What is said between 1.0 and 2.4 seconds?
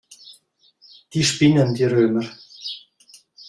Die spinnen, die Römer.